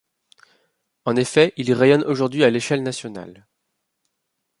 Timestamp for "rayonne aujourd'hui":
1.73-2.43